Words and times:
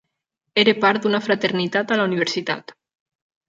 Era 0.61 0.73
part 0.85 1.03
d'una 1.03 1.21
fraternitat 1.29 1.95
a 1.97 2.01
la 2.03 2.11
universitat. 2.13 2.79